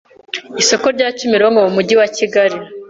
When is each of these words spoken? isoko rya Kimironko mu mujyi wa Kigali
isoko 0.61 0.85
rya 0.95 1.07
Kimironko 1.17 1.59
mu 1.65 1.71
mujyi 1.75 1.95
wa 2.01 2.07
Kigali 2.15 2.57